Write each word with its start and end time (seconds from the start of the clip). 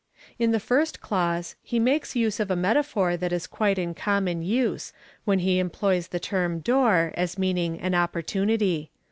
''In 0.43 0.49
the 0.49 0.59
first 0.59 0.99
clause, 0.99 1.55
he 1.61 1.77
makes 1.77 2.15
use 2.15 2.39
of 2.39 2.49
a 2.49 2.55
metaphor 2.55 3.15
that 3.17 3.31
is 3.31 3.45
quite 3.45 3.77
in 3.77 3.93
common 3.93 4.41
use, 4.41 4.93
when 5.25 5.37
he 5.37 5.59
employs 5.59 6.07
the 6.07 6.19
term 6.19 6.57
door 6.57 7.11
as 7.13 7.37
meaning 7.37 7.79
an 7.79 7.93
opportunity. 7.93 8.89